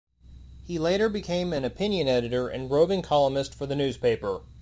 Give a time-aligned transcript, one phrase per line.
[0.67, 4.41] Later he became an opinion editor and roving columnist for the newspaper.